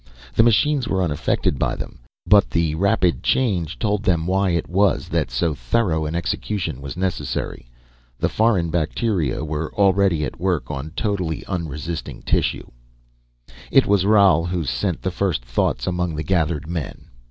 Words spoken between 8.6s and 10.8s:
bacteria were already at work